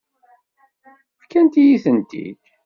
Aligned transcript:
Fkant-iyi-tent-id. 1.21 2.41